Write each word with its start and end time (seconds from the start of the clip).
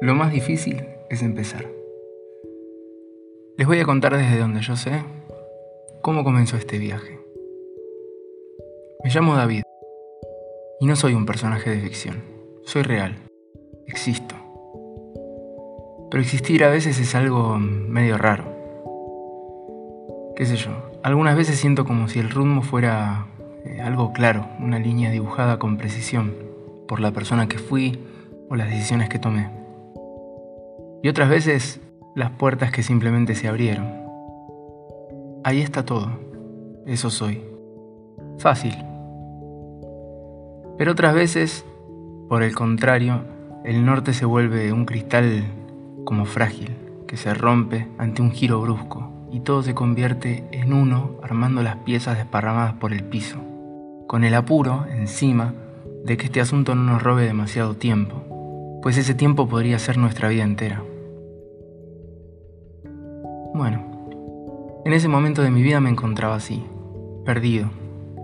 Lo 0.00 0.14
más 0.14 0.30
difícil 0.30 0.84
es 1.10 1.22
empezar. 1.22 1.66
Les 3.56 3.66
voy 3.66 3.80
a 3.80 3.84
contar 3.84 4.16
desde 4.16 4.38
donde 4.38 4.60
yo 4.60 4.76
sé 4.76 5.02
cómo 6.02 6.22
comenzó 6.22 6.56
este 6.56 6.78
viaje. 6.78 7.18
Me 9.02 9.10
llamo 9.10 9.34
David 9.34 9.62
y 10.78 10.86
no 10.86 10.94
soy 10.94 11.14
un 11.14 11.26
personaje 11.26 11.70
de 11.70 11.80
ficción. 11.80 12.22
Soy 12.62 12.82
real. 12.82 13.16
Existo. 13.88 14.36
Pero 16.12 16.22
existir 16.22 16.62
a 16.62 16.70
veces 16.70 17.00
es 17.00 17.16
algo 17.16 17.58
medio 17.58 18.18
raro. 18.18 18.44
¿Qué 20.36 20.46
sé 20.46 20.54
yo? 20.54 20.92
Algunas 21.02 21.36
veces 21.36 21.58
siento 21.58 21.84
como 21.84 22.06
si 22.06 22.20
el 22.20 22.30
rumbo 22.30 22.62
fuera 22.62 23.26
eh, 23.64 23.80
algo 23.80 24.12
claro, 24.12 24.46
una 24.60 24.78
línea 24.78 25.10
dibujada 25.10 25.58
con 25.58 25.76
precisión 25.76 26.36
por 26.86 27.00
la 27.00 27.10
persona 27.10 27.48
que 27.48 27.58
fui 27.58 27.98
o 28.48 28.54
las 28.54 28.70
decisiones 28.70 29.08
que 29.08 29.18
tomé. 29.18 29.57
Y 31.02 31.08
otras 31.08 31.28
veces 31.28 31.80
las 32.14 32.30
puertas 32.30 32.72
que 32.72 32.82
simplemente 32.82 33.34
se 33.34 33.48
abrieron. 33.48 33.86
Ahí 35.44 35.60
está 35.60 35.84
todo. 35.84 36.10
Eso 36.86 37.10
soy. 37.10 37.44
Fácil. 38.38 38.74
Pero 40.76 40.92
otras 40.92 41.14
veces, 41.14 41.64
por 42.28 42.42
el 42.42 42.54
contrario, 42.54 43.24
el 43.64 43.84
norte 43.84 44.12
se 44.12 44.24
vuelve 44.24 44.72
un 44.72 44.84
cristal 44.84 45.44
como 46.04 46.24
frágil, 46.24 46.76
que 47.06 47.16
se 47.16 47.34
rompe 47.34 47.88
ante 47.98 48.22
un 48.22 48.30
giro 48.30 48.60
brusco 48.60 49.10
y 49.30 49.40
todo 49.40 49.62
se 49.62 49.74
convierte 49.74 50.44
en 50.52 50.72
uno 50.72 51.16
armando 51.22 51.62
las 51.62 51.76
piezas 51.76 52.16
desparramadas 52.16 52.74
por 52.74 52.92
el 52.92 53.04
piso, 53.04 53.38
con 54.06 54.24
el 54.24 54.34
apuro 54.34 54.86
encima 54.90 55.54
de 56.04 56.16
que 56.16 56.26
este 56.26 56.40
asunto 56.40 56.74
no 56.74 56.84
nos 56.84 57.02
robe 57.02 57.24
demasiado 57.24 57.74
tiempo 57.74 58.28
pues 58.82 58.96
ese 58.96 59.14
tiempo 59.14 59.48
podría 59.48 59.78
ser 59.78 59.98
nuestra 59.98 60.28
vida 60.28 60.44
entera. 60.44 60.82
Bueno, 63.58 63.82
en 64.84 64.92
ese 64.92 65.08
momento 65.08 65.42
de 65.42 65.50
mi 65.50 65.64
vida 65.64 65.80
me 65.80 65.90
encontraba 65.90 66.36
así, 66.36 66.64
perdido, 67.24 67.68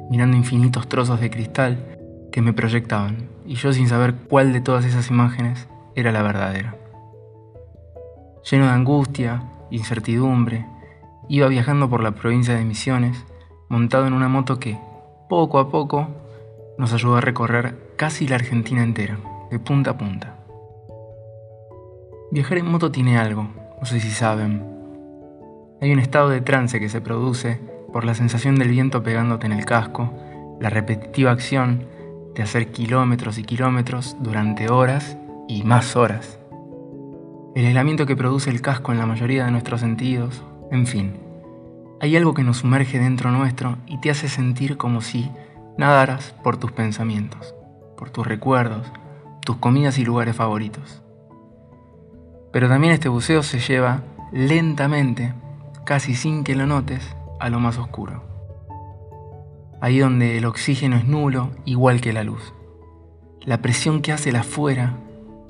mirando 0.08 0.36
infinitos 0.36 0.88
trozos 0.88 1.20
de 1.20 1.28
cristal 1.28 1.98
que 2.30 2.40
me 2.40 2.52
proyectaban, 2.52 3.30
y 3.44 3.56
yo 3.56 3.72
sin 3.72 3.88
saber 3.88 4.14
cuál 4.14 4.52
de 4.52 4.60
todas 4.60 4.84
esas 4.84 5.10
imágenes 5.10 5.66
era 5.96 6.12
la 6.12 6.22
verdadera. 6.22 6.76
Lleno 8.48 8.66
de 8.66 8.70
angustia, 8.70 9.42
incertidumbre, 9.72 10.66
iba 11.28 11.48
viajando 11.48 11.90
por 11.90 12.00
la 12.00 12.12
provincia 12.12 12.54
de 12.54 12.64
Misiones, 12.64 13.26
montado 13.68 14.06
en 14.06 14.12
una 14.12 14.28
moto 14.28 14.60
que, 14.60 14.78
poco 15.28 15.58
a 15.58 15.68
poco, 15.68 16.06
nos 16.78 16.92
ayudó 16.92 17.16
a 17.16 17.20
recorrer 17.20 17.94
casi 17.96 18.28
la 18.28 18.36
Argentina 18.36 18.84
entera, 18.84 19.18
de 19.50 19.58
punta 19.58 19.90
a 19.90 19.98
punta. 19.98 20.36
Viajar 22.30 22.58
en 22.58 22.70
moto 22.70 22.92
tiene 22.92 23.18
algo, 23.18 23.48
no 23.80 23.84
sé 23.84 23.98
si 23.98 24.10
saben. 24.10 24.73
Hay 25.84 25.92
un 25.92 25.98
estado 25.98 26.30
de 26.30 26.40
trance 26.40 26.80
que 26.80 26.88
se 26.88 27.02
produce 27.02 27.60
por 27.92 28.06
la 28.06 28.14
sensación 28.14 28.54
del 28.54 28.70
viento 28.70 29.02
pegándote 29.02 29.44
en 29.44 29.52
el 29.52 29.66
casco, 29.66 30.14
la 30.58 30.70
repetitiva 30.70 31.30
acción 31.30 31.84
de 32.34 32.42
hacer 32.42 32.72
kilómetros 32.72 33.36
y 33.36 33.44
kilómetros 33.44 34.16
durante 34.18 34.70
horas 34.70 35.18
y 35.46 35.62
más 35.62 35.94
horas. 35.94 36.38
El 37.54 37.66
aislamiento 37.66 38.06
que 38.06 38.16
produce 38.16 38.48
el 38.48 38.62
casco 38.62 38.92
en 38.92 38.98
la 38.98 39.04
mayoría 39.04 39.44
de 39.44 39.50
nuestros 39.50 39.82
sentidos, 39.82 40.42
en 40.70 40.86
fin. 40.86 41.18
Hay 42.00 42.16
algo 42.16 42.32
que 42.32 42.44
nos 42.44 42.56
sumerge 42.56 42.98
dentro 42.98 43.30
nuestro 43.30 43.76
y 43.86 44.00
te 44.00 44.10
hace 44.10 44.30
sentir 44.30 44.78
como 44.78 45.02
si 45.02 45.30
nadaras 45.76 46.34
por 46.42 46.56
tus 46.56 46.72
pensamientos, 46.72 47.54
por 47.98 48.08
tus 48.08 48.26
recuerdos, 48.26 48.90
tus 49.44 49.56
comidas 49.58 49.98
y 49.98 50.06
lugares 50.06 50.34
favoritos. 50.34 51.02
Pero 52.54 52.70
también 52.70 52.94
este 52.94 53.10
buceo 53.10 53.42
se 53.42 53.58
lleva 53.58 54.00
lentamente, 54.32 55.34
casi 55.84 56.14
sin 56.14 56.44
que 56.44 56.54
lo 56.54 56.66
notes, 56.66 57.16
a 57.40 57.50
lo 57.50 57.60
más 57.60 57.78
oscuro. 57.78 58.22
Ahí 59.80 59.98
donde 59.98 60.38
el 60.38 60.46
oxígeno 60.46 60.96
es 60.96 61.06
nulo, 61.06 61.50
igual 61.64 62.00
que 62.00 62.12
la 62.12 62.24
luz. 62.24 62.54
La 63.42 63.60
presión 63.60 64.00
que 64.00 64.12
hace 64.12 64.32
la 64.32 64.40
afuera 64.40 64.96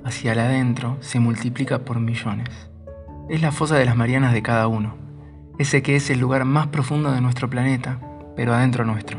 hacia 0.03 0.33
el 0.33 0.39
adentro 0.39 0.97
se 0.99 1.19
multiplica 1.19 1.79
por 1.79 1.99
millones. 1.99 2.49
Es 3.29 3.41
la 3.41 3.51
fosa 3.51 3.75
de 3.75 3.85
las 3.85 3.95
Marianas 3.95 4.33
de 4.33 4.43
cada 4.43 4.67
uno, 4.67 4.95
ese 5.57 5.81
que 5.81 5.95
es 5.95 6.09
el 6.09 6.19
lugar 6.19 6.43
más 6.43 6.67
profundo 6.67 7.11
de 7.11 7.21
nuestro 7.21 7.49
planeta, 7.49 7.99
pero 8.35 8.53
adentro 8.53 8.83
nuestro. 8.83 9.17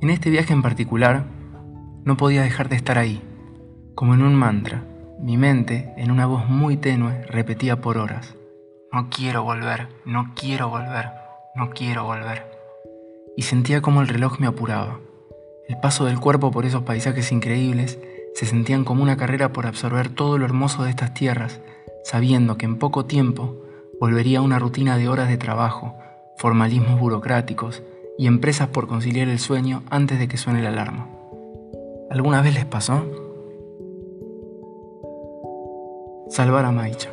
En 0.00 0.10
este 0.10 0.30
viaje 0.30 0.52
en 0.52 0.62
particular, 0.62 1.26
no 2.04 2.16
podía 2.16 2.42
dejar 2.42 2.68
de 2.68 2.76
estar 2.76 2.98
ahí, 2.98 3.22
como 3.94 4.14
en 4.14 4.22
un 4.22 4.34
mantra, 4.34 4.82
mi 5.22 5.36
mente, 5.36 5.94
en 5.96 6.10
una 6.10 6.26
voz 6.26 6.48
muy 6.48 6.76
tenue, 6.76 7.22
repetía 7.26 7.80
por 7.80 7.96
horas, 7.96 8.34
no 8.90 9.08
quiero 9.08 9.44
volver, 9.44 9.86
no 10.04 10.32
quiero 10.34 10.68
volver, 10.68 11.10
no 11.54 11.70
quiero 11.70 12.02
volver. 12.02 12.50
Y 13.36 13.42
sentía 13.42 13.80
como 13.82 14.02
el 14.02 14.08
reloj 14.08 14.40
me 14.40 14.48
apuraba. 14.48 14.98
El 15.68 15.78
paso 15.78 16.06
del 16.06 16.18
cuerpo 16.18 16.50
por 16.50 16.66
esos 16.66 16.82
paisajes 16.82 17.30
increíbles 17.30 18.00
se 18.34 18.46
sentían 18.46 18.82
como 18.82 19.04
una 19.04 19.16
carrera 19.16 19.52
por 19.52 19.66
absorber 19.66 20.08
todo 20.08 20.38
lo 20.38 20.44
hermoso 20.44 20.82
de 20.82 20.90
estas 20.90 21.14
tierras, 21.14 21.60
sabiendo 22.02 22.58
que 22.58 22.66
en 22.66 22.78
poco 22.78 23.04
tiempo 23.04 23.62
volvería 24.00 24.40
a 24.40 24.42
una 24.42 24.58
rutina 24.58 24.98
de 24.98 25.08
horas 25.08 25.28
de 25.28 25.38
trabajo, 25.38 25.94
formalismos 26.36 26.98
burocráticos 26.98 27.84
y 28.18 28.26
empresas 28.26 28.68
por 28.68 28.88
conciliar 28.88 29.28
el 29.28 29.38
sueño 29.38 29.84
antes 29.88 30.18
de 30.18 30.26
que 30.26 30.36
suene 30.36 30.62
la 30.62 30.70
alarma. 30.70 31.08
¿Alguna 32.10 32.42
vez 32.42 32.54
les 32.54 32.64
pasó? 32.64 33.21
Salvar 36.32 36.64
a 36.64 36.72
Maicha. 36.72 37.10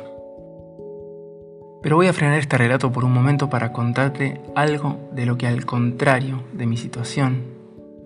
Pero 1.82 1.96
voy 1.96 2.06
a 2.06 2.14
frenar 2.14 2.38
este 2.38 2.56
relato 2.56 2.90
por 2.90 3.04
un 3.04 3.12
momento 3.12 3.50
para 3.50 3.70
contarte 3.70 4.40
algo 4.54 4.96
de 5.12 5.26
lo 5.26 5.36
que 5.36 5.46
al 5.46 5.66
contrario 5.66 6.42
de 6.54 6.66
mi 6.66 6.78
situación 6.78 7.42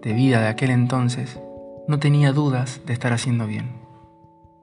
de 0.03 0.13
vida 0.13 0.41
de 0.41 0.49
aquel 0.49 0.71
entonces, 0.71 1.39
no 1.87 2.01
tenía 2.01 2.33
dudas 2.33 2.81
de 2.85 2.93
estar 2.93 3.13
haciendo 3.13 3.47
bien. 3.47 3.77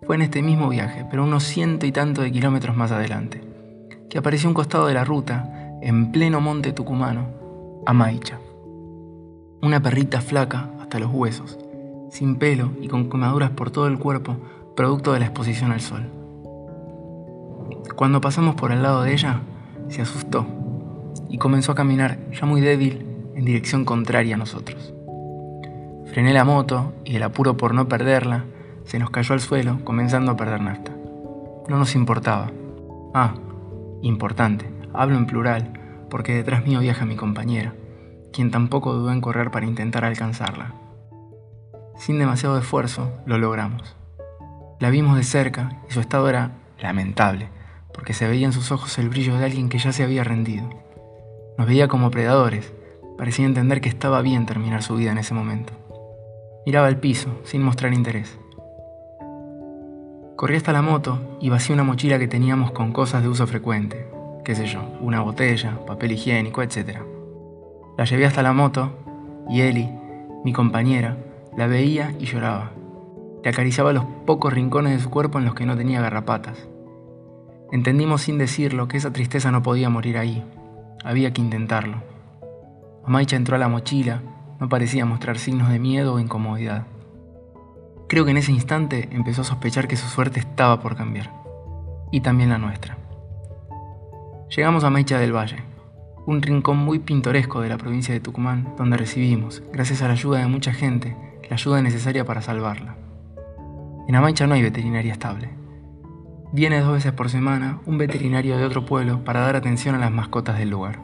Fue 0.06 0.18
en 0.18 0.24
este 0.24 0.42
mismo 0.42 0.68
viaje, 0.68 1.06
pero 1.10 1.24
unos 1.24 1.44
ciento 1.44 1.86
y 1.86 1.94
tanto 1.94 2.22
de 2.22 2.34
kilómetros 2.34 2.76
más 2.76 2.92
adelante, 2.92 3.42
que 4.10 4.18
apareció 4.18 4.50
un 4.50 4.54
costado 4.54 4.88
de 4.88 4.94
la 4.94 5.06
ruta, 5.06 5.78
en 5.82 6.12
pleno 6.12 6.42
monte 6.42 6.74
tucumano, 6.74 7.28
a 7.86 7.94
Maicha. 7.94 8.40
Una 9.62 9.82
perrita 9.82 10.20
flaca 10.20 10.70
hasta 10.82 11.00
los 11.00 11.12
huesos, 11.14 11.58
sin 12.10 12.36
pelo 12.36 12.72
y 12.82 12.90
con 12.90 13.10
quemaduras 13.10 13.52
por 13.52 13.72
todo 13.72 13.88
el 13.88 13.98
cuerpo, 13.98 14.36
producto 14.76 15.14
de 15.14 15.20
la 15.22 15.28
exposición 15.28 15.72
al 15.72 15.80
sol. 15.80 16.21
Cuando 18.02 18.20
pasamos 18.20 18.56
por 18.56 18.72
el 18.72 18.82
lado 18.82 19.04
de 19.04 19.14
ella, 19.14 19.42
se 19.88 20.02
asustó 20.02 20.48
y 21.30 21.38
comenzó 21.38 21.74
a 21.74 21.76
caminar, 21.76 22.18
ya 22.32 22.48
muy 22.48 22.60
débil, 22.60 23.06
en 23.36 23.46
dirección 23.46 23.86
contraria 23.86 24.34
a 24.34 24.38
nosotros. 24.40 24.92
Frené 26.08 26.34
la 26.34 26.44
moto 26.44 26.96
y 27.06 27.18
el 27.18 27.22
apuro 27.22 27.58
por 27.58 27.76
no 27.76 27.88
perderla, 27.88 28.46
se 28.86 28.98
nos 28.98 29.12
cayó 29.12 29.34
al 29.34 29.40
suelo, 29.40 29.86
comenzando 29.86 30.32
a 30.32 30.36
perder 30.36 30.62
nafta. 30.62 30.92
No 31.70 31.78
nos 31.78 31.94
importaba. 31.94 32.50
Ah, 33.14 33.36
importante, 34.02 34.66
hablo 34.96 35.18
en 35.18 35.28
plural, 35.28 35.80
porque 36.10 36.34
detrás 36.34 36.66
mío 36.66 36.80
viaja 36.80 37.06
mi 37.06 37.16
compañera, 37.16 37.76
quien 38.34 38.50
tampoco 38.50 38.94
dudó 38.94 39.12
en 39.12 39.22
correr 39.22 39.52
para 39.52 39.68
intentar 39.68 40.06
alcanzarla. 40.06 40.74
Sin 41.98 42.18
demasiado 42.18 42.58
esfuerzo, 42.58 43.12
lo 43.28 43.38
logramos. 43.38 43.96
La 44.80 44.90
vimos 44.90 45.18
de 45.18 45.24
cerca 45.24 45.84
y 45.88 45.94
su 45.94 46.00
estado 46.00 46.28
era 46.30 46.54
lamentable 46.80 47.61
porque 47.94 48.13
se 48.13 48.28
veía 48.28 48.46
en 48.46 48.53
sus 48.53 48.72
ojos 48.72 48.97
el 48.97 49.09
brillo 49.09 49.38
de 49.38 49.46
alguien 49.46 49.69
que 49.69 49.79
ya 49.79 49.91
se 49.91 50.03
había 50.03 50.24
rendido. 50.24 50.69
Nos 51.57 51.68
veía 51.68 51.88
como 51.88 52.12
predadores, 52.12 52.74
parecía 53.18 53.46
entender 53.46 53.82
que 53.82 53.90
estaba 53.90 54.22
bien 54.22 54.46
terminar 54.46 54.84
su 54.84 54.96
vida 54.96 55.11
en 55.11 55.17
ese 55.17 55.34
momento. 55.34 55.73
Miraba 56.66 56.90
el 56.90 56.97
piso, 56.97 57.40
sin 57.43 57.64
mostrar 57.64 57.93
interés. 57.93 58.38
Corrí 60.35 60.55
hasta 60.55 60.73
la 60.73 60.82
moto 60.82 61.38
y 61.40 61.49
vacié 61.49 61.73
una 61.73 61.84
mochila 61.84 62.17
que 62.17 62.28
teníamos 62.28 62.72
con 62.72 62.91
cosas 62.91 63.22
de 63.22 63.29
uso 63.29 63.46
frecuente, 63.46 64.08
qué 64.44 64.55
sé 64.55 64.66
yo, 64.66 64.82
una 64.99 65.22
botella, 65.22 65.85
papel 65.85 66.14
higiénico, 66.14 66.64
etc. 66.64 66.99
La 67.97 68.05
llevé 68.05 68.26
hasta 68.26 68.41
la 68.41 68.53
moto 68.53 68.91
y 69.49 69.61
Eli, 69.61 69.90
mi 70.44 70.53
compañera, 70.53 71.17
la 71.55 71.67
veía 71.67 72.16
y 72.20 72.26
lloraba. 72.26 72.72
Le 73.44 73.49
acariciaba 73.49 73.94
los 73.94 74.05
pocos 74.26 74.53
rincones 74.53 74.94
de 74.94 75.03
su 75.03 75.09
cuerpo 75.09 75.37
en 75.37 75.46
los 75.46 75.53
que 75.53 75.66
no 75.66 75.76
tenía 75.78 76.02
garrapatas. 76.02 76.71
Entendimos 77.72 78.23
sin 78.23 78.38
decirlo 78.38 78.90
que 78.90 78.97
esa 78.97 79.14
tristeza 79.14 79.50
no 79.52 79.64
podía 79.64 79.90
morir 79.90 80.18
ahí. 80.18 80.44
Había 81.06 81.32
que 81.32 81.41
intentarlo. 81.41 82.03
Amaicha 83.06 83.38
entró 83.38 83.56
a 83.56 83.59
la 83.59 83.70
mochila, 83.70 84.22
no 84.59 84.68
parecía 84.68 85.06
mostrar 85.06 85.38
signos 85.38 85.70
de 85.70 85.79
miedo 85.79 86.14
o 86.14 86.20
incomodidad. 86.20 86.85
Creo 88.09 88.26
que 88.26 88.32
en 88.32 88.38
ese 88.38 88.52
instante 88.52 89.08
empezó 89.12 89.41
a 89.41 89.46
sospechar 89.46 89.88
que 89.88 89.96
su 89.96 90.08
suerte 90.08 90.41
estaba 90.41 90.82
por 90.82 90.97
cambiar. 90.97 91.32
Y 92.12 92.20
también 92.20 92.50
la 92.50 92.58
nuestra. 92.58 92.97
Llegamos 94.56 94.84
a 94.84 94.90
Maicha 94.90 95.18
del 95.18 95.34
Valle, 95.34 95.64
un 96.26 96.41
rincón 96.41 96.78
muy 96.78 97.00
pintoresco 97.00 97.62
de 97.62 97.70
la 97.70 97.78
provincia 97.78 98.14
de 98.14 98.20
Tucumán, 98.20 98.76
donde 98.78 98.97
recibimos, 98.97 99.64
gracias 99.72 100.02
a 100.02 100.08
la 100.08 100.14
ayuda 100.14 100.40
de 100.40 100.47
mucha 100.47 100.73
gente, 100.73 101.16
la 101.50 101.56
ayuda 101.56 101.82
necesaria 101.82 102.26
para 102.26 102.41
salvarla. 102.41 102.97
En 104.09 104.16
Amaicha 104.16 104.46
no 104.46 104.56
hay 104.56 104.62
veterinaria 104.62 105.14
estable. 105.14 105.60
Viene 106.53 106.82
dos 106.82 106.92
veces 106.92 107.14
por 107.14 107.30
semana 107.30 107.80
un 107.86 107.98
veterinario 107.98 108.58
de 108.58 108.66
otro 108.66 108.86
pueblo 108.86 109.24
para 109.24 109.40
dar 109.40 109.56
atención 109.56 109.96
a 109.96 110.00
las 110.00 110.12
mascotas 110.12 110.59
del 110.59 110.70
lugar. 110.70 111.00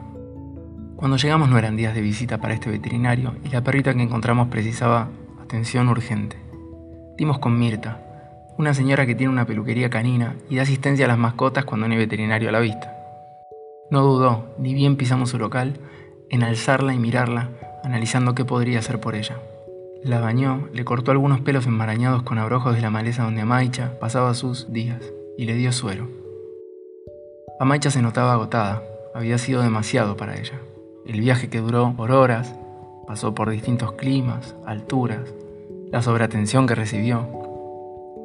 Cuando 0.94 1.16
llegamos 1.16 1.48
no 1.48 1.56
eran 1.56 1.74
días 1.74 1.94
de 1.94 2.02
visita 2.02 2.36
para 2.36 2.52
este 2.52 2.68
veterinario 2.68 3.34
y 3.42 3.48
la 3.48 3.64
perrita 3.64 3.94
que 3.94 4.02
encontramos 4.02 4.48
precisaba 4.48 5.08
atención 5.40 5.88
urgente. 5.88 6.36
Dimos 7.16 7.38
con 7.38 7.58
Mirta, 7.58 7.98
una 8.58 8.74
señora 8.74 9.06
que 9.06 9.14
tiene 9.14 9.32
una 9.32 9.46
peluquería 9.46 9.88
canina 9.88 10.36
y 10.50 10.56
da 10.56 10.64
asistencia 10.64 11.06
a 11.06 11.08
las 11.08 11.16
mascotas 11.16 11.64
cuando 11.64 11.88
no 11.88 11.94
hay 11.94 11.98
veterinario 11.98 12.50
a 12.50 12.52
la 12.52 12.60
vista. 12.60 12.94
No 13.90 14.02
dudó, 14.02 14.54
ni 14.58 14.74
bien 14.74 14.96
pisamos 14.96 15.30
su 15.30 15.38
local, 15.38 15.80
en 16.28 16.42
alzarla 16.42 16.92
y 16.92 16.98
mirarla, 16.98 17.48
analizando 17.84 18.34
qué 18.34 18.44
podría 18.44 18.80
hacer 18.80 19.00
por 19.00 19.14
ella. 19.14 19.38
La 20.04 20.20
bañó, 20.20 20.68
le 20.74 20.84
cortó 20.84 21.10
algunos 21.10 21.40
pelos 21.40 21.66
enmarañados 21.66 22.22
con 22.22 22.36
abrojos 22.36 22.74
de 22.74 22.82
la 22.82 22.90
maleza 22.90 23.22
donde 23.22 23.40
Amaicha 23.40 23.98
pasaba 23.98 24.34
sus 24.34 24.70
días 24.74 25.00
y 25.38 25.44
le 25.44 25.54
dio 25.54 25.72
suero. 25.72 26.08
Amaicha 27.60 27.90
se 27.90 28.02
notaba 28.02 28.32
agotada, 28.32 28.82
había 29.14 29.38
sido 29.38 29.62
demasiado 29.62 30.16
para 30.16 30.36
ella. 30.36 30.60
El 31.06 31.20
viaje 31.20 31.48
que 31.48 31.60
duró 31.60 31.94
por 31.96 32.10
horas, 32.10 32.56
pasó 33.06 33.34
por 33.34 33.48
distintos 33.48 33.92
climas, 33.92 34.56
alturas, 34.66 35.32
la 35.92 36.02
sobreatención 36.02 36.66
que 36.66 36.74
recibió 36.74 37.26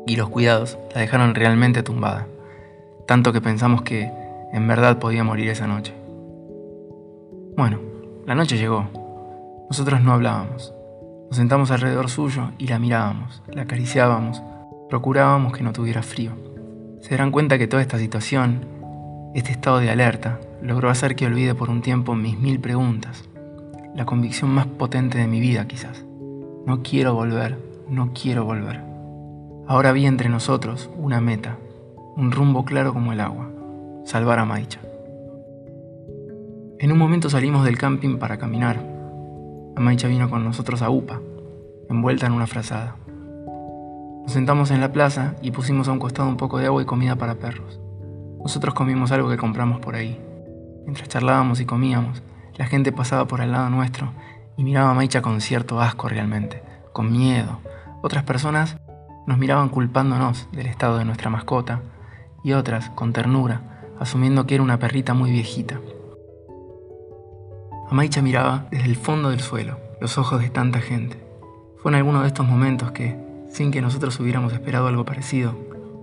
y 0.08 0.16
los 0.16 0.28
cuidados 0.30 0.78
la 0.94 1.02
dejaron 1.02 1.36
realmente 1.36 1.84
tumbada, 1.84 2.28
tanto 3.08 3.32
que 3.32 3.42
pensamos 3.42 3.84
que 3.84 4.12
en 4.52 4.68
verdad 4.68 4.98
podía 4.98 5.24
morir 5.24 5.50
esa 5.50 5.68
noche. 5.68 5.94
Bueno, 7.56 7.80
la 8.26 8.34
noche 8.34 8.58
llegó. 8.58 8.88
Nosotros 9.70 10.02
no 10.02 10.14
hablábamos. 10.14 10.74
Nos 11.30 11.38
sentamos 11.38 11.70
alrededor 11.70 12.10
suyo 12.10 12.52
y 12.58 12.68
la 12.68 12.80
mirábamos, 12.80 13.44
la 13.48 13.62
acariciábamos, 13.62 14.42
procurábamos 14.90 15.54
que 15.54 15.64
no 15.64 15.74
tuviera 15.74 16.02
frío. 16.02 16.53
Se 17.04 17.10
darán 17.10 17.32
cuenta 17.32 17.58
que 17.58 17.68
toda 17.68 17.82
esta 17.82 17.98
situación, 17.98 18.66
este 19.36 19.52
estado 19.52 19.80
de 19.80 19.90
alerta, 19.90 20.40
logró 20.62 20.90
hacer 20.90 21.18
que 21.18 21.26
olvide 21.26 21.54
por 21.54 21.70
un 21.70 21.82
tiempo 21.82 22.16
mis 22.16 22.40
mil 22.40 22.62
preguntas, 22.62 23.26
la 23.94 24.06
convicción 24.06 24.52
más 24.52 24.68
potente 24.68 25.18
de 25.18 25.28
mi 25.28 25.42
vida 25.42 25.68
quizás. 25.68 26.06
No 26.66 26.82
quiero 26.82 27.14
volver, 27.14 27.60
no 27.90 28.14
quiero 28.14 28.46
volver. 28.46 28.82
Ahora 29.68 29.92
vi 29.92 30.06
entre 30.06 30.30
nosotros 30.30 30.90
una 30.98 31.20
meta, 31.20 31.58
un 32.16 32.32
rumbo 32.32 32.64
claro 32.64 32.94
como 32.94 33.12
el 33.12 33.20
agua, 33.20 33.52
salvar 34.06 34.40
a 34.40 34.46
Maicha. 34.46 34.80
En 36.80 36.90
un 36.90 36.98
momento 36.98 37.30
salimos 37.30 37.66
del 37.66 37.78
camping 37.78 38.16
para 38.16 38.38
caminar. 38.38 38.82
Amaicha 39.76 40.08
vino 40.08 40.30
con 40.30 40.46
nosotros 40.46 40.82
a 40.82 40.90
UPA, 40.90 41.20
envuelta 41.90 42.28
en 42.28 42.32
una 42.32 42.48
frazada. 42.48 42.96
Nos 44.24 44.32
sentamos 44.32 44.72
en 44.72 44.80
la 44.80 44.94
plaza 44.94 45.36
y 45.42 45.52
pusimos 45.52 45.90
a 45.90 45.92
un 45.92 46.00
costado 46.00 46.30
un 46.30 46.38
poco 46.38 46.58
de 46.58 46.66
agua 46.66 46.82
y 46.82 46.86
comida 46.86 47.18
para 47.18 47.36
perros. 47.36 47.80
Nosotros 48.42 48.74
comimos 48.74 49.12
algo 49.12 49.30
que 49.30 49.38
compramos 49.38 49.82
por 49.82 49.96
ahí. 49.96 50.18
Mientras 50.86 51.10
charlábamos 51.10 51.60
y 51.60 51.66
comíamos, 51.66 52.24
la 52.56 52.66
gente 52.66 52.94
pasaba 52.94 53.28
por 53.28 53.42
al 53.42 53.52
lado 53.52 53.70
nuestro 53.70 54.14
y 54.56 54.64
miraba 54.64 54.92
a 54.92 54.94
Maicha 54.94 55.22
con 55.22 55.42
cierto 55.42 55.82
asco 55.82 56.08
realmente, 56.08 56.64
con 56.94 57.12
miedo. 57.12 57.60
Otras 58.02 58.24
personas 58.24 58.78
nos 59.28 59.38
miraban 59.38 59.68
culpándonos 59.68 60.48
del 60.54 60.68
estado 60.68 60.98
de 60.98 61.06
nuestra 61.06 61.30
mascota 61.30 61.82
y 62.44 62.54
otras 62.54 62.90
con 62.92 63.12
ternura, 63.12 63.62
asumiendo 64.00 64.46
que 64.46 64.56
era 64.56 64.64
una 64.64 64.80
perrita 64.80 65.14
muy 65.14 65.32
viejita. 65.32 65.80
Amaicha 67.90 68.22
miraba 68.22 68.68
desde 68.72 68.86
el 68.86 68.96
fondo 68.96 69.32
del 69.32 69.42
suelo, 69.42 69.80
los 70.00 70.18
ojos 70.18 70.42
de 70.42 70.50
tanta 70.50 70.80
gente. 70.80 71.22
Fue 71.82 71.92
en 71.92 71.96
alguno 71.96 72.22
de 72.22 72.28
estos 72.28 72.48
momentos 72.48 72.92
que, 72.92 73.18
sin 73.54 73.70
que 73.70 73.84
nosotros 73.84 74.20
hubiéramos 74.20 74.52
esperado 74.52 74.88
algo 74.88 75.06
parecido, 75.06 75.56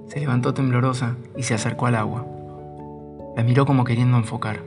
se 0.06 0.20
levantó 0.20 0.54
temblorosa 0.54 1.16
y 1.36 1.42
se 1.42 1.52
acercó 1.52 1.86
al 1.86 1.96
agua. 1.96 2.24
La 3.36 3.42
miró 3.42 3.66
como 3.66 3.82
queriendo 3.82 4.16
enfocar. 4.16 4.62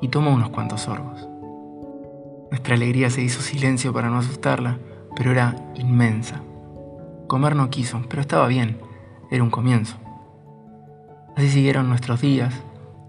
Y 0.00 0.08
tomó 0.08 0.32
unos 0.32 0.48
cuantos 0.48 0.80
sorbos. 0.80 1.28
Nuestra 2.50 2.74
alegría 2.74 3.10
se 3.10 3.20
hizo 3.20 3.42
silencio 3.42 3.92
para 3.92 4.08
no 4.08 4.18
asustarla, 4.18 4.78
pero 5.14 5.30
era 5.30 5.56
inmensa. 5.74 6.40
Comer 7.26 7.54
no 7.54 7.68
quiso, 7.68 8.00
pero 8.08 8.22
estaba 8.22 8.48
bien, 8.48 8.78
era 9.30 9.44
un 9.44 9.50
comienzo. 9.50 9.98
Así 11.36 11.50
siguieron 11.50 11.90
nuestros 11.90 12.22
días, 12.22 12.54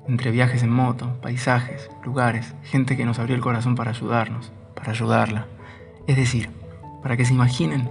entre 0.06 0.31
viajes 0.31 0.63
en 0.63 0.69
moto, 0.69 1.18
paisajes, 1.22 1.90
lugares, 2.04 2.56
gente 2.63 2.98
que 2.98 3.06
nos 3.06 3.19
abrió 3.19 3.38
el 3.38 3.42
corazón 3.42 3.75
para 3.75 3.92
ayudarnos, 3.92 4.52
para 4.75 4.92
ayudarla. 4.92 5.48
Es 6.08 6.18
decir, 6.18 6.50
para 7.02 7.16
que 7.16 7.25
se 7.25 7.34
imaginen, 7.34 7.90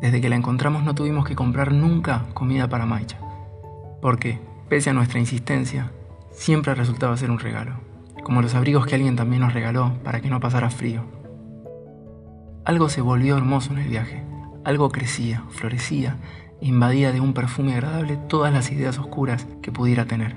desde 0.00 0.20
que 0.20 0.28
la 0.28 0.36
encontramos 0.36 0.84
no 0.84 0.94
tuvimos 0.94 1.26
que 1.26 1.36
comprar 1.36 1.72
nunca 1.72 2.26
comida 2.34 2.68
para 2.68 2.86
Maicha, 2.86 3.18
porque, 4.00 4.40
pese 4.68 4.90
a 4.90 4.92
nuestra 4.92 5.18
insistencia, 5.18 5.90
siempre 6.30 6.74
resultaba 6.74 7.16
ser 7.16 7.30
un 7.30 7.38
regalo, 7.38 7.74
como 8.22 8.42
los 8.42 8.54
abrigos 8.54 8.86
que 8.86 8.94
alguien 8.94 9.16
también 9.16 9.42
nos 9.42 9.54
regaló 9.54 9.94
para 10.04 10.20
que 10.20 10.30
no 10.30 10.40
pasara 10.40 10.70
frío. 10.70 11.02
Algo 12.64 12.88
se 12.88 13.00
volvió 13.00 13.36
hermoso 13.36 13.72
en 13.72 13.78
el 13.78 13.88
viaje, 13.88 14.22
algo 14.64 14.90
crecía, 14.90 15.44
florecía 15.50 16.16
e 16.60 16.66
invadía 16.66 17.12
de 17.12 17.20
un 17.20 17.32
perfume 17.32 17.72
agradable 17.72 18.16
todas 18.28 18.52
las 18.52 18.70
ideas 18.70 18.98
oscuras 18.98 19.46
que 19.62 19.72
pudiera 19.72 20.04
tener 20.06 20.36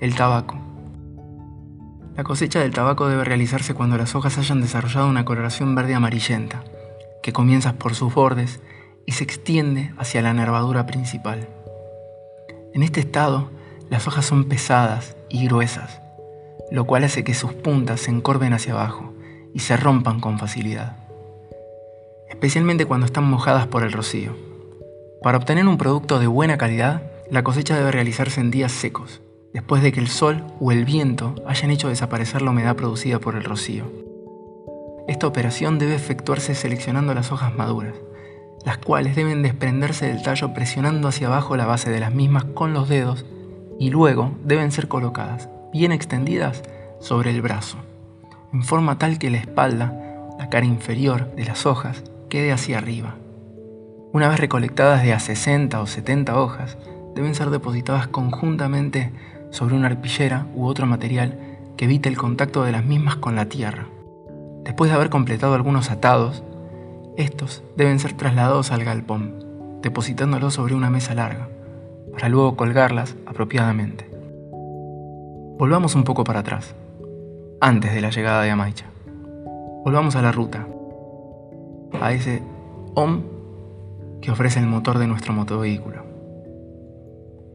el 0.00 0.14
tabaco. 0.14 0.56
La 2.16 2.24
cosecha 2.24 2.60
del 2.60 2.72
tabaco 2.72 3.08
debe 3.08 3.24
realizarse 3.24 3.74
cuando 3.74 3.96
las 3.96 4.14
hojas 4.14 4.38
hayan 4.38 4.60
desarrollado 4.60 5.08
una 5.08 5.24
coloración 5.24 5.74
verde 5.74 5.94
amarillenta, 5.94 6.62
que 7.22 7.32
comienza 7.32 7.74
por 7.74 7.94
sus 7.94 8.14
bordes 8.14 8.60
y 9.06 9.12
se 9.12 9.24
extiende 9.24 9.92
hacia 9.96 10.22
la 10.22 10.32
nervadura 10.32 10.86
principal. 10.86 11.48
En 12.74 12.82
este 12.82 13.00
estado, 13.00 13.50
las 13.90 14.06
hojas 14.06 14.26
son 14.26 14.44
pesadas 14.44 15.16
y 15.28 15.46
gruesas, 15.46 16.00
lo 16.70 16.84
cual 16.84 17.04
hace 17.04 17.24
que 17.24 17.34
sus 17.34 17.52
puntas 17.52 18.00
se 18.00 18.10
encorven 18.10 18.52
hacia 18.52 18.74
abajo 18.74 19.14
y 19.54 19.60
se 19.60 19.76
rompan 19.76 20.20
con 20.20 20.38
facilidad, 20.38 20.96
especialmente 22.28 22.86
cuando 22.86 23.06
están 23.06 23.24
mojadas 23.24 23.66
por 23.66 23.82
el 23.82 23.92
rocío. 23.92 24.36
Para 25.22 25.38
obtener 25.38 25.66
un 25.66 25.78
producto 25.78 26.18
de 26.18 26.26
buena 26.26 26.58
calidad, 26.58 27.02
la 27.30 27.42
cosecha 27.42 27.76
debe 27.76 27.90
realizarse 27.90 28.40
en 28.40 28.50
días 28.50 28.72
secos, 28.72 29.22
después 29.52 29.82
de 29.82 29.92
que 29.92 30.00
el 30.00 30.08
sol 30.08 30.44
o 30.60 30.70
el 30.70 30.84
viento 30.84 31.34
hayan 31.46 31.70
hecho 31.70 31.88
desaparecer 31.88 32.42
la 32.42 32.50
humedad 32.50 32.76
producida 32.76 33.18
por 33.18 33.34
el 33.34 33.44
rocío. 33.44 34.07
Esta 35.08 35.26
operación 35.26 35.78
debe 35.78 35.94
efectuarse 35.94 36.54
seleccionando 36.54 37.14
las 37.14 37.32
hojas 37.32 37.54
maduras, 37.56 37.94
las 38.66 38.76
cuales 38.76 39.16
deben 39.16 39.42
desprenderse 39.42 40.06
del 40.06 40.22
tallo 40.22 40.52
presionando 40.52 41.08
hacia 41.08 41.28
abajo 41.28 41.56
la 41.56 41.64
base 41.64 41.88
de 41.88 41.98
las 41.98 42.12
mismas 42.12 42.44
con 42.44 42.74
los 42.74 42.90
dedos 42.90 43.24
y 43.78 43.88
luego 43.88 44.32
deben 44.44 44.70
ser 44.70 44.86
colocadas, 44.86 45.48
bien 45.72 45.92
extendidas, 45.92 46.62
sobre 47.00 47.30
el 47.30 47.40
brazo, 47.40 47.78
en 48.52 48.62
forma 48.62 48.98
tal 48.98 49.18
que 49.18 49.30
la 49.30 49.38
espalda, 49.38 49.94
la 50.38 50.50
cara 50.50 50.66
inferior 50.66 51.34
de 51.36 51.44
las 51.44 51.64
hojas, 51.64 52.02
quede 52.28 52.52
hacia 52.52 52.76
arriba. 52.76 53.14
Una 54.12 54.28
vez 54.28 54.38
recolectadas 54.40 55.02
de 55.02 55.14
a 55.14 55.20
60 55.20 55.80
o 55.80 55.86
70 55.86 56.38
hojas, 56.38 56.76
deben 57.14 57.34
ser 57.34 57.48
depositadas 57.48 58.08
conjuntamente 58.08 59.12
sobre 59.50 59.74
una 59.74 59.86
arpillera 59.86 60.46
u 60.54 60.66
otro 60.66 60.86
material 60.86 61.38
que 61.78 61.86
evite 61.86 62.10
el 62.10 62.18
contacto 62.18 62.64
de 62.64 62.72
las 62.72 62.84
mismas 62.84 63.16
con 63.16 63.36
la 63.36 63.46
tierra. 63.46 63.86
Después 64.64 64.90
de 64.90 64.96
haber 64.96 65.10
completado 65.10 65.54
algunos 65.54 65.90
atados, 65.90 66.42
estos 67.16 67.62
deben 67.76 67.98
ser 67.98 68.12
trasladados 68.12 68.70
al 68.70 68.84
galpón, 68.84 69.80
depositándolos 69.82 70.54
sobre 70.54 70.74
una 70.74 70.90
mesa 70.90 71.14
larga, 71.14 71.48
para 72.12 72.28
luego 72.28 72.56
colgarlas 72.56 73.16
apropiadamente. 73.26 74.08
Volvamos 75.58 75.94
un 75.94 76.04
poco 76.04 76.24
para 76.24 76.40
atrás, 76.40 76.74
antes 77.60 77.92
de 77.94 78.00
la 78.00 78.10
llegada 78.10 78.42
de 78.42 78.50
Amaicha. 78.50 78.86
Volvamos 79.84 80.16
a 80.16 80.22
la 80.22 80.32
ruta, 80.32 80.66
a 82.00 82.12
ese 82.12 82.42
OM 82.94 83.22
que 84.20 84.30
ofrece 84.30 84.60
el 84.60 84.66
motor 84.66 84.98
de 84.98 85.06
nuestro 85.06 85.32
motovehículo. 85.32 86.04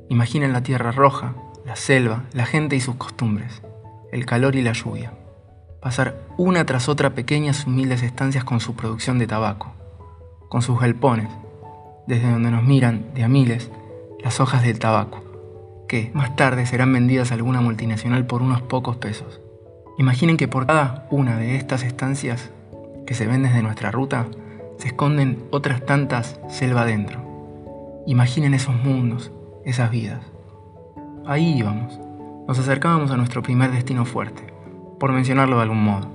Imaginen 0.10 0.54
la 0.54 0.64
tierra 0.64 0.92
roja 0.92 1.36
la 1.66 1.76
selva, 1.76 2.24
la 2.34 2.46
gente 2.46 2.76
y 2.76 2.82
sus 2.82 2.96
costumbres, 2.96 3.62
el 4.12 4.26
calor 4.26 4.56
y 4.56 4.62
la 4.62 4.74
lluvia. 4.74 5.14
Pasar 5.84 6.16
una 6.38 6.66
tras 6.66 6.88
otra 6.88 7.10
pequeñas 7.10 7.68
humildes 7.68 8.04
estancias 8.04 8.46
con 8.46 8.62
su 8.62 8.74
producción 8.74 9.20
de 9.20 9.28
tabaco, 9.28 9.74
con 10.48 10.62
sus 10.62 10.80
galpones, 10.80 11.28
desde 12.08 12.32
donde 12.32 12.52
nos 12.52 12.64
miran 12.64 13.14
de 13.14 13.26
a 13.26 13.28
miles 13.28 13.70
las 14.24 14.40
hojas 14.40 14.64
del 14.64 14.80
tabaco, 14.80 15.86
que 15.90 16.10
más 16.14 16.38
tarde 16.38 16.66
serán 16.66 16.94
vendidas 16.94 17.32
a 17.32 17.36
alguna 17.36 17.60
multinacional 17.60 18.26
por 18.26 18.42
unos 18.42 18.62
pocos 18.62 18.96
pesos. 18.96 19.42
Imaginen 19.98 20.38
que 20.38 20.48
por 20.48 20.68
cada 20.68 21.06
una 21.12 21.36
de 21.36 21.58
estas 21.58 21.84
estancias 21.84 22.50
que 23.06 23.14
se 23.14 23.28
ven 23.28 23.44
desde 23.44 23.62
nuestra 23.62 23.92
ruta, 23.92 24.28
se 24.78 24.88
esconden 24.88 25.44
otras 25.52 25.86
tantas 25.86 26.40
selva 26.48 26.84
adentro. 26.84 27.20
Imaginen 28.08 28.54
esos 28.54 28.76
mundos, 28.76 29.34
esas 29.66 29.92
vidas. 29.92 30.22
Ahí 31.26 31.58
íbamos. 31.58 32.00
Nos 32.48 32.58
acercábamos 32.58 33.12
a 33.12 33.18
nuestro 33.18 33.44
primer 33.44 33.72
destino 33.72 34.06
fuerte, 34.06 34.53
por 35.04 35.12
mencionarlo 35.12 35.58
de 35.58 35.64
algún 35.64 35.84
modo. 35.84 36.08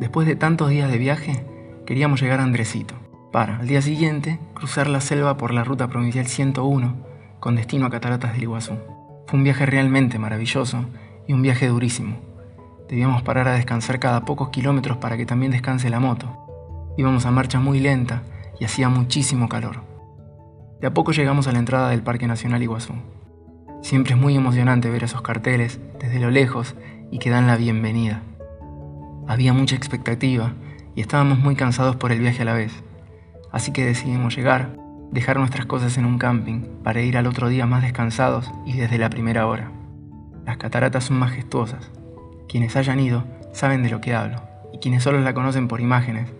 Después 0.00 0.26
de 0.26 0.36
tantos 0.36 0.70
días 0.70 0.90
de 0.90 0.96
viaje, 0.96 1.44
queríamos 1.84 2.18
llegar 2.22 2.40
a 2.40 2.44
Andresito, 2.44 2.94
para, 3.30 3.58
al 3.58 3.66
día 3.66 3.82
siguiente, 3.82 4.40
cruzar 4.54 4.86
la 4.86 5.02
selva 5.02 5.36
por 5.36 5.52
la 5.52 5.64
ruta 5.64 5.88
provincial 5.88 6.26
101 6.26 6.96
con 7.40 7.56
destino 7.56 7.84
a 7.84 7.90
Cataratas 7.90 8.32
del 8.32 8.44
Iguazú. 8.44 8.72
Fue 9.26 9.36
un 9.36 9.44
viaje 9.44 9.66
realmente 9.66 10.18
maravilloso 10.18 10.86
y 11.28 11.34
un 11.34 11.42
viaje 11.42 11.68
durísimo. 11.68 12.16
Debíamos 12.88 13.20
parar 13.20 13.48
a 13.48 13.52
descansar 13.52 14.00
cada 14.00 14.24
pocos 14.24 14.48
kilómetros 14.48 14.96
para 14.96 15.18
que 15.18 15.26
también 15.26 15.52
descanse 15.52 15.90
la 15.90 16.00
moto. 16.00 16.94
Íbamos 16.96 17.26
a 17.26 17.30
marcha 17.30 17.60
muy 17.60 17.80
lenta 17.80 18.22
y 18.58 18.64
hacía 18.64 18.88
muchísimo 18.88 19.50
calor. 19.50 19.82
De 20.80 20.86
a 20.86 20.94
poco 20.94 21.12
llegamos 21.12 21.48
a 21.48 21.52
la 21.52 21.58
entrada 21.58 21.90
del 21.90 22.02
Parque 22.02 22.26
Nacional 22.26 22.62
Iguazú. 22.62 22.94
Siempre 23.82 24.14
es 24.14 24.18
muy 24.18 24.34
emocionante 24.34 24.88
ver 24.88 25.04
esos 25.04 25.20
carteles 25.20 25.80
desde 26.00 26.18
lo 26.18 26.30
lejos 26.30 26.76
y 27.10 27.18
que 27.18 27.30
dan 27.30 27.46
la 27.46 27.56
bienvenida. 27.56 28.22
Había 29.26 29.52
mucha 29.52 29.76
expectativa 29.76 30.54
y 30.94 31.00
estábamos 31.00 31.38
muy 31.38 31.56
cansados 31.56 31.96
por 31.96 32.12
el 32.12 32.20
viaje 32.20 32.42
a 32.42 32.46
la 32.46 32.54
vez. 32.54 32.72
Así 33.52 33.72
que 33.72 33.84
decidimos 33.84 34.36
llegar, 34.36 34.76
dejar 35.10 35.38
nuestras 35.38 35.66
cosas 35.66 35.98
en 35.98 36.04
un 36.04 36.18
camping 36.18 36.62
para 36.82 37.02
ir 37.02 37.16
al 37.16 37.26
otro 37.26 37.48
día 37.48 37.66
más 37.66 37.82
descansados 37.82 38.50
y 38.64 38.74
desde 38.74 38.98
la 38.98 39.10
primera 39.10 39.46
hora. 39.46 39.70
Las 40.44 40.56
cataratas 40.56 41.04
son 41.04 41.18
majestuosas. 41.18 41.90
Quienes 42.48 42.76
hayan 42.76 43.00
ido 43.00 43.24
saben 43.52 43.82
de 43.82 43.90
lo 43.90 44.00
que 44.00 44.14
hablo, 44.14 44.42
y 44.72 44.78
quienes 44.78 45.02
solo 45.02 45.20
la 45.20 45.34
conocen 45.34 45.68
por 45.68 45.80
imágenes 45.80 46.32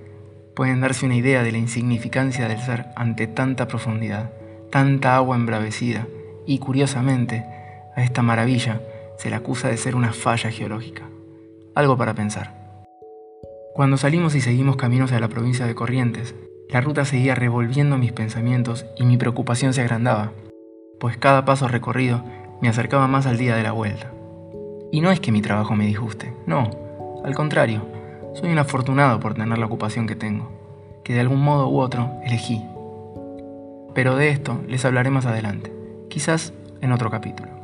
pueden 0.54 0.80
darse 0.80 1.06
una 1.06 1.16
idea 1.16 1.42
de 1.42 1.52
la 1.52 1.58
insignificancia 1.58 2.48
del 2.48 2.58
ser 2.58 2.86
ante 2.96 3.26
tanta 3.26 3.68
profundidad, 3.68 4.30
tanta 4.70 5.16
agua 5.16 5.36
embravecida, 5.36 6.06
y 6.46 6.58
curiosamente, 6.58 7.44
a 7.96 8.02
esta 8.02 8.22
maravilla 8.22 8.80
se 9.18 9.30
le 9.30 9.36
acusa 9.36 9.68
de 9.68 9.76
ser 9.76 9.94
una 9.94 10.12
falla 10.12 10.50
geológica. 10.50 11.04
Algo 11.74 11.96
para 11.96 12.14
pensar. 12.14 12.54
Cuando 13.74 13.96
salimos 13.96 14.34
y 14.34 14.40
seguimos 14.40 14.76
caminos 14.76 15.12
a 15.12 15.20
la 15.20 15.28
provincia 15.28 15.66
de 15.66 15.74
Corrientes, 15.74 16.34
la 16.70 16.80
ruta 16.80 17.04
seguía 17.04 17.34
revolviendo 17.34 17.98
mis 17.98 18.12
pensamientos 18.12 18.86
y 18.96 19.04
mi 19.04 19.18
preocupación 19.18 19.72
se 19.72 19.82
agrandaba, 19.82 20.32
pues 20.98 21.16
cada 21.16 21.44
paso 21.44 21.68
recorrido 21.68 22.24
me 22.60 22.68
acercaba 22.68 23.06
más 23.06 23.26
al 23.26 23.38
día 23.38 23.54
de 23.54 23.62
la 23.62 23.72
vuelta. 23.72 24.12
Y 24.90 25.00
no 25.00 25.10
es 25.10 25.20
que 25.20 25.32
mi 25.32 25.42
trabajo 25.42 25.76
me 25.76 25.86
disguste, 25.86 26.32
no, 26.46 26.70
al 27.24 27.34
contrario, 27.34 27.82
soy 28.34 28.50
un 28.50 28.58
afortunado 28.58 29.20
por 29.20 29.34
tener 29.34 29.58
la 29.58 29.66
ocupación 29.66 30.06
que 30.06 30.16
tengo, 30.16 30.50
que 31.04 31.14
de 31.14 31.20
algún 31.20 31.42
modo 31.42 31.68
u 31.68 31.78
otro 31.80 32.12
elegí. 32.24 32.62
Pero 33.94 34.16
de 34.16 34.30
esto 34.30 34.60
les 34.68 34.84
hablaré 34.84 35.10
más 35.10 35.26
adelante, 35.26 35.72
quizás 36.08 36.52
en 36.80 36.92
otro 36.92 37.10
capítulo. 37.10 37.55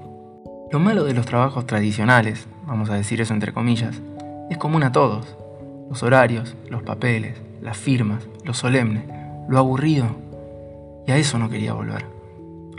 Lo 0.73 0.79
malo 0.79 1.05
de 1.05 1.13
los 1.13 1.27
trabajos 1.27 1.67
tradicionales, 1.67 2.47
vamos 2.67 2.89
a 2.89 2.95
decir 2.95 3.21
eso 3.21 3.35
entre 3.35 3.53
comillas, 3.53 4.01
es 4.49 4.57
común 4.57 4.83
a 4.85 4.91
todos. 4.91 5.37
Los 5.91 6.03
horarios, 6.03 6.57
los 6.71 6.83
papeles, 6.83 7.43
las 7.61 7.77
firmas, 7.77 8.27
lo 8.43 8.55
solemne, 8.55 9.05
lo 9.51 9.59
aburrido. 9.59 10.07
Y 11.07 11.11
a 11.11 11.19
eso 11.19 11.37
no 11.37 11.51
quería 11.51 11.75
volver. 11.75 12.07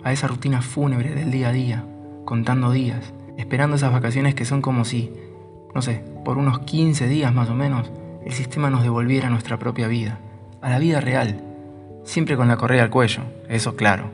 A 0.04 0.12
esa 0.12 0.28
rutina 0.28 0.64
fúnebre 0.64 1.14
del 1.14 1.30
día 1.30 1.50
a 1.50 1.52
día, 1.52 1.86
contando 2.26 2.72
días, 2.72 3.14
esperando 3.38 3.76
esas 3.76 3.94
vacaciones 3.94 4.34
que 4.34 4.46
son 4.46 4.64
como 4.64 4.86
si, 4.86 5.14
no 5.76 5.84
sé, 5.84 6.04
por 6.26 6.40
unos 6.40 6.62
15 6.62 7.08
días 7.08 7.32
más 7.32 7.52
o 7.52 7.54
menos, 7.54 7.92
el 8.26 8.32
sistema 8.32 8.72
nos 8.72 8.82
devolviera 8.82 9.28
a 9.28 9.30
nuestra 9.30 9.60
propia 9.60 9.88
vida, 9.88 10.18
a 10.64 10.70
la 10.72 10.80
vida 10.80 11.00
real, 11.00 11.44
siempre 12.06 12.38
con 12.38 12.48
la 12.48 12.58
correa 12.58 12.82
al 12.82 12.90
cuello, 12.90 13.22
eso 13.50 13.76
claro. 13.76 14.10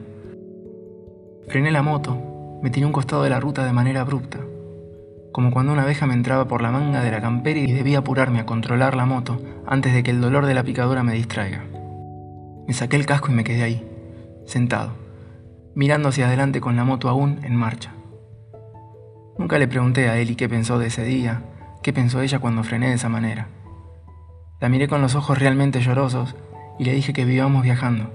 Frené 1.48 1.72
la 1.72 1.82
moto, 1.82 2.29
me 2.62 2.70
tiré 2.70 2.86
un 2.86 2.92
costado 2.92 3.24
de 3.24 3.30
la 3.30 3.40
ruta 3.40 3.66
de 3.66 3.74
manera 3.74 4.02
abrupta, 4.02 4.40
como 5.32 5.52
cuando 5.52 5.72
una 5.72 5.84
abeja 5.84 6.06
me 6.06 6.14
entraba 6.14 6.48
por 6.48 6.62
la 6.62 6.72
manga 6.72 7.02
de 7.02 7.12
la 7.12 7.22
campera 7.22 7.60
y 7.60 7.72
debía 7.72 8.00
apurarme 8.00 8.40
a 8.40 8.46
controlar 8.46 8.96
la 8.96 9.06
moto 9.06 9.42
antes 9.66 9.94
de 9.94 10.04
que 10.04 10.12
el 10.12 10.22
dolor 10.22 10.46
de 10.46 10.54
la 10.54 10.64
picadura 10.64 11.04
me 11.04 11.14
distraiga. 11.14 11.64
Me 12.68 12.74
saqué 12.74 12.96
el 12.96 13.06
casco 13.06 13.32
y 13.32 13.36
me 13.36 13.44
quedé 13.44 13.64
ahí, 13.64 13.88
sentado, 14.46 14.92
mirando 15.76 16.10
hacia 16.10 16.28
adelante 16.28 16.62
con 16.62 16.76
la 16.76 16.84
moto 16.84 17.10
aún 17.10 17.40
en 17.44 17.56
marcha. 17.56 17.94
Nunca 19.38 19.58
le 19.58 19.68
pregunté 19.68 20.10
a 20.10 20.18
Eli 20.18 20.36
qué 20.36 20.50
pensó 20.50 20.80
de 20.80 20.88
ese 20.88 21.04
día, 21.04 21.44
qué 21.82 21.94
pensó 21.94 22.22
ella 22.22 22.40
cuando 22.40 22.64
frené 22.64 22.90
de 22.90 22.96
esa 22.96 23.10
manera. 23.10 23.48
La 24.60 24.68
miré 24.68 24.90
con 24.90 25.02
los 25.02 25.16
ojos 25.16 25.40
realmente 25.40 25.80
llorosos 25.80 26.36
y 26.78 26.84
le 26.84 26.94
dije 26.94 27.14
que 27.14 27.24
vivamos 27.24 27.64
viajando, 27.64 28.12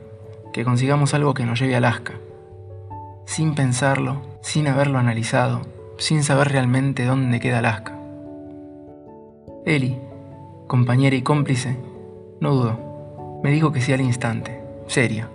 que 0.52 0.64
consigamos 0.64 1.14
algo 1.14 1.32
que 1.32 1.46
nos 1.46 1.58
lleve 1.58 1.74
a 1.74 1.78
Alaska. 1.78 2.12
Sin 3.24 3.54
pensarlo, 3.54 4.33
sin 4.44 4.68
haberlo 4.68 4.98
analizado, 4.98 5.62
sin 5.96 6.22
saber 6.22 6.50
realmente 6.50 7.06
dónde 7.06 7.40
queda 7.40 7.60
Alaska. 7.60 7.96
Eli, 9.64 9.98
compañera 10.66 11.16
y 11.16 11.22
cómplice, 11.22 11.78
no 12.42 12.54
dudó. 12.54 13.40
Me 13.42 13.50
dijo 13.50 13.72
que 13.72 13.80
sí 13.80 13.94
al 13.94 14.02
instante, 14.02 14.60
seria, 14.86 15.30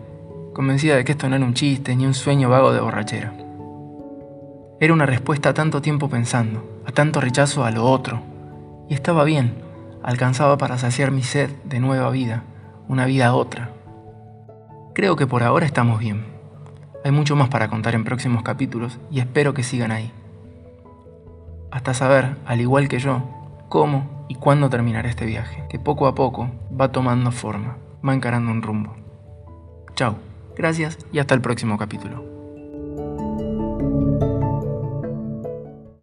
convencida 0.53 0.95
de 0.95 1.03
que 1.03 1.13
esto 1.13 1.27
no 1.27 1.35
era 1.35 1.43
un 1.43 1.55
chiste 1.55 1.95
ni 1.95 2.05
un 2.05 2.13
sueño 2.13 2.49
vago 2.49 2.71
de 2.71 2.81
borrachera. 2.81 3.33
Era 4.79 4.93
una 4.93 5.07
respuesta 5.07 5.49
a 5.49 5.53
tanto 5.55 5.81
tiempo 5.81 6.07
pensando, 6.07 6.81
a 6.85 6.91
tanto 6.91 7.19
rechazo 7.19 7.65
a 7.65 7.71
lo 7.71 7.89
otro. 7.89 8.21
Y 8.89 8.93
estaba 8.93 9.23
bien, 9.23 9.55
alcanzaba 10.03 10.59
para 10.59 10.77
saciar 10.77 11.09
mi 11.09 11.23
sed 11.23 11.49
de 11.63 11.79
nueva 11.79 12.11
vida, 12.11 12.43
una 12.87 13.07
vida 13.07 13.33
otra. 13.33 13.71
Creo 14.93 15.15
que 15.15 15.25
por 15.25 15.41
ahora 15.41 15.65
estamos 15.65 15.97
bien. 15.97 16.38
Hay 17.03 17.11
mucho 17.11 17.35
más 17.37 17.47
para 17.47 17.69
contar 17.69 17.95
en 17.95 18.03
próximos 18.03 18.43
capítulos 18.43 18.99
y 19.09 19.19
espero 19.19 19.53
que 19.53 19.63
sigan 19.63 19.91
ahí. 19.91 20.11
Hasta 21.71 21.93
saber, 21.93 22.35
al 22.45 22.59
igual 22.59 22.89
que 22.89 22.99
yo, 22.99 23.23
cómo 23.69 24.25
y 24.27 24.35
cuándo 24.35 24.69
terminará 24.69 25.07
este 25.07 25.25
viaje, 25.25 25.63
que 25.69 25.79
poco 25.79 26.07
a 26.07 26.15
poco 26.15 26.51
va 26.79 26.91
tomando 26.91 27.31
forma, 27.31 27.77
va 28.07 28.13
encarando 28.13 28.51
un 28.51 28.61
rumbo. 28.61 28.95
Chao, 29.95 30.17
gracias 30.57 30.97
y 31.13 31.19
hasta 31.19 31.35
el 31.35 31.41
próximo 31.41 31.77
capítulo. 31.77 32.29